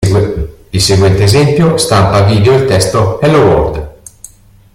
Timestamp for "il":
0.71-0.81, 2.55-2.65